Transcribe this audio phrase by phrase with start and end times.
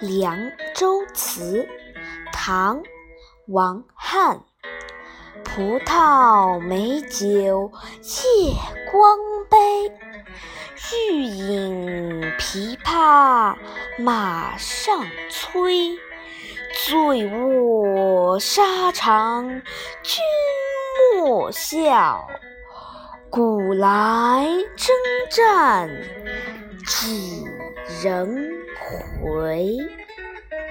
[0.00, 0.36] 凉
[0.74, 1.68] 州词，
[2.32, 2.78] 唐·
[3.48, 4.40] 王翰。
[5.44, 7.70] 葡萄美酒
[8.02, 8.54] 夜
[8.90, 9.18] 光
[9.50, 9.92] 杯，
[11.10, 13.56] 欲饮琵琶
[13.98, 15.98] 马上催。
[16.86, 19.62] 醉卧沙场
[20.02, 20.22] 君
[21.18, 22.28] 莫笑，
[23.30, 24.96] 古来征
[25.30, 25.90] 战
[26.86, 27.37] 几
[28.02, 28.50] 人
[29.20, 29.76] 回？